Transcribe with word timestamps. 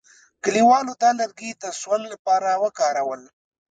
کلیوالو 0.43 0.93
دا 1.01 1.09
لرګي 1.19 1.51
د 1.61 1.63
سون 1.81 2.01
لپاره 2.13 2.49
وکارول. 2.63 3.21